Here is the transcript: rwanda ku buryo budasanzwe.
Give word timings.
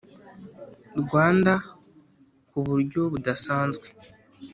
rwanda 1.01 1.53
ku 2.49 2.57
buryo 2.67 3.01
budasanzwe. 3.11 3.87